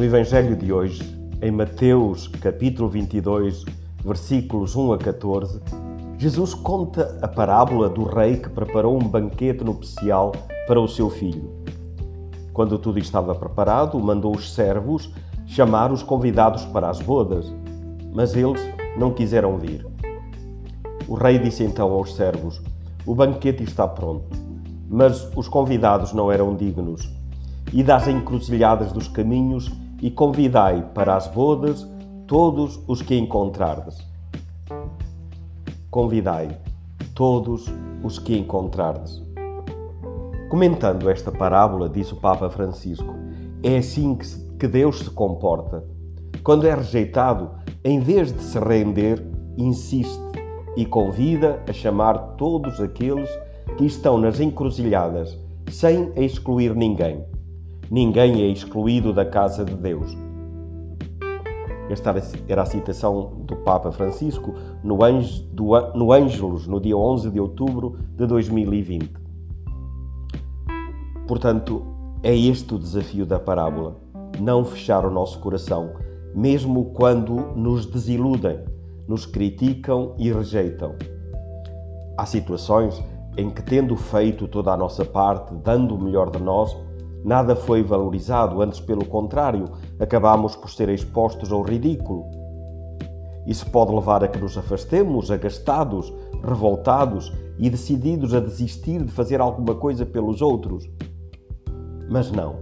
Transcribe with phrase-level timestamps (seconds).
[0.00, 1.02] No Evangelho de hoje,
[1.42, 3.66] em Mateus capítulo 22,
[4.02, 5.60] versículos 1 a 14,
[6.16, 10.32] Jesus conta a parábola do rei que preparou um banquete nupcial
[10.66, 11.52] para o seu filho.
[12.54, 15.12] Quando tudo estava preparado, mandou os servos
[15.46, 17.52] chamar os convidados para as bodas,
[18.10, 18.62] mas eles
[18.96, 19.86] não quiseram vir.
[21.06, 22.58] O rei disse então aos servos:
[23.04, 24.34] O banquete está pronto,
[24.88, 27.20] mas os convidados não eram dignos
[27.72, 31.86] e das encruzilhadas dos caminhos, e convidai para as bodas
[32.26, 33.98] todos os que encontrardes.
[35.90, 36.56] Convidai
[37.14, 37.66] todos
[38.02, 39.22] os que encontrardes.
[40.48, 43.14] Comentando esta parábola, disse o Papa Francisco,
[43.62, 44.26] é assim que,
[44.58, 45.84] que Deus se comporta.
[46.42, 47.50] Quando é rejeitado,
[47.84, 49.22] em vez de se render,
[49.56, 50.20] insiste
[50.76, 53.28] e convida a chamar todos aqueles
[53.76, 55.36] que estão nas encruzilhadas,
[55.68, 57.24] sem excluir ninguém
[57.90, 60.16] ninguém é excluído da casa de Deus.
[61.90, 62.14] Esta
[62.48, 65.50] era a citação do Papa Francisco no, Ange,
[65.94, 69.10] no Ângelos, no dia 11 de outubro de 2020.
[71.26, 71.84] Portanto,
[72.22, 73.96] é este o desafio da parábola:
[74.38, 75.90] não fechar o nosso coração,
[76.32, 78.60] mesmo quando nos desiludem,
[79.08, 80.94] nos criticam e rejeitam.
[82.16, 83.02] Há situações
[83.36, 86.76] em que, tendo feito toda a nossa parte, dando o melhor de nós,
[87.24, 89.66] Nada foi valorizado, antes pelo contrário,
[89.98, 92.24] acabamos por ser expostos ao ridículo.
[93.46, 96.12] Isso pode levar a que nos afastemos, agastados,
[96.42, 100.88] revoltados e decididos a desistir de fazer alguma coisa pelos outros.
[102.10, 102.56] Mas não,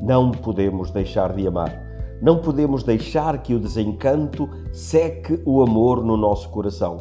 [0.00, 1.84] não podemos deixar de amar.
[2.20, 6.98] Não podemos deixar que o desencanto seque o amor no nosso coração.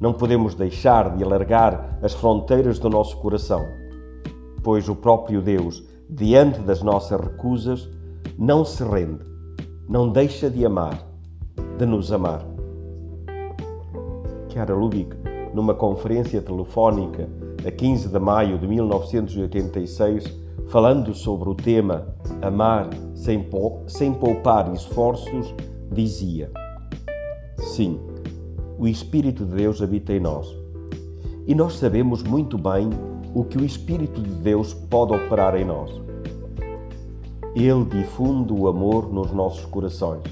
[0.00, 3.66] Não podemos deixar de alargar as fronteiras do nosso coração
[4.68, 7.88] pois o próprio Deus, diante das nossas recusas,
[8.36, 9.24] não se rende,
[9.88, 11.08] não deixa de amar,
[11.78, 12.44] de nos amar.
[14.50, 15.16] Chiara Lubick,
[15.54, 17.30] numa conferência telefónica
[17.66, 23.48] a 15 de maio de 1986, falando sobre o tema Amar sem,
[23.86, 25.54] sem poupar esforços,
[25.90, 26.52] dizia:
[27.56, 27.98] Sim,
[28.78, 30.46] o Espírito de Deus habita em nós.
[31.46, 32.90] E nós sabemos muito bem
[33.34, 35.90] o que o Espírito de Deus pode operar em nós.
[37.54, 40.22] Ele difunde o amor nos nossos corações.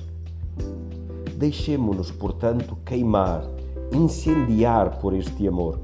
[1.36, 3.44] Deixemo-nos, portanto, queimar,
[3.92, 5.78] incendiar por este amor.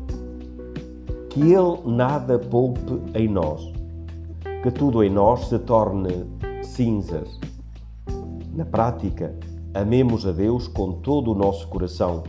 [1.28, 3.72] Que Ele nada poupe em nós,
[4.62, 6.26] que tudo em nós se torne
[6.62, 7.38] cinzas.
[8.54, 9.34] Na prática,
[9.74, 12.22] amemos a Deus com todo o nosso coração.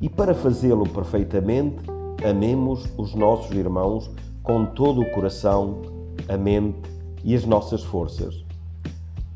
[0.00, 4.10] E para fazê-lo perfeitamente, amemos os nossos irmãos
[4.42, 5.82] com todo o coração,
[6.28, 6.90] a mente
[7.22, 8.44] e as nossas forças.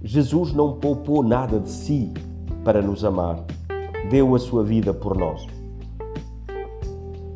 [0.03, 2.13] Jesus não poupou nada de si
[2.65, 3.45] para nos amar,
[4.11, 5.47] deu a sua vida por nós.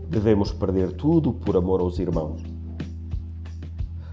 [0.09, 2.43] Devemos perder tudo por amor aos irmãos.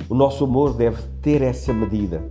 [0.10, 2.30] O nosso amor deve ter essa medida.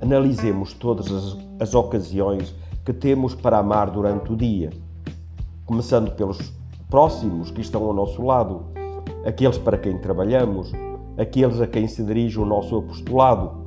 [0.00, 4.70] Analisemos todas as, as ocasiões que temos para amar durante o dia,
[5.64, 6.52] começando pelos
[6.88, 8.66] próximos que estão ao nosso lado,
[9.24, 10.72] aqueles para quem trabalhamos,
[11.16, 13.66] aqueles a quem se dirige o nosso apostolado.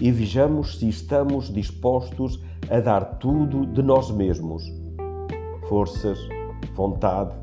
[0.00, 4.64] E vejamos se estamos dispostos a dar tudo de nós mesmos:
[5.68, 6.18] forças,
[6.74, 7.34] vontade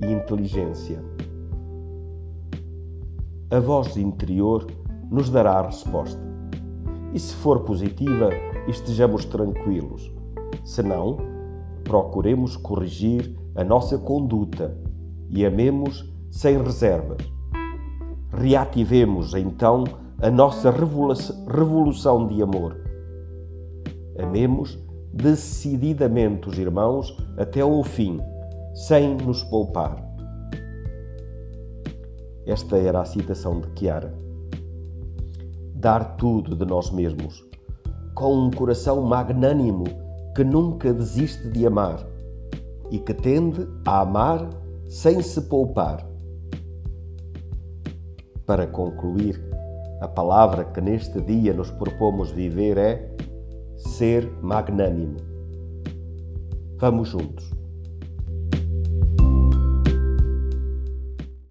[0.00, 1.02] e inteligência.
[3.50, 4.66] A voz interior
[5.10, 6.22] nos dará a resposta.
[7.12, 8.30] E se for positiva,
[8.66, 10.10] estejamos tranquilos.
[10.64, 11.18] Se não,
[11.84, 14.76] procuremos corrigir a nossa conduta
[15.28, 17.18] e amemos sem reservas.
[18.32, 19.84] Reativemos então
[20.20, 22.76] a nossa revolução de amor.
[24.18, 24.78] Amemos
[25.12, 28.18] decididamente os irmãos até ao fim,
[28.74, 30.02] sem nos poupar.
[32.46, 34.14] Esta era a citação de Chiara.
[35.74, 37.44] Dar tudo de nós mesmos,
[38.14, 39.84] com um coração magnânimo
[40.34, 42.11] que nunca desiste de amar
[42.92, 44.48] e que tende a amar
[44.86, 46.06] sem se poupar.
[48.44, 49.42] Para concluir,
[50.02, 53.16] a palavra que neste dia nos propomos viver é
[53.78, 55.16] ser magnânimo.
[56.76, 57.61] Vamos juntos.